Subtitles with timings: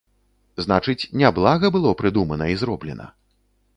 [0.65, 3.07] Значыць, няблага было прыдумана і зроблена.